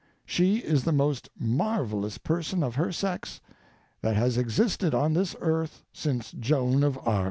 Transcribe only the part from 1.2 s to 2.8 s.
marvellous person of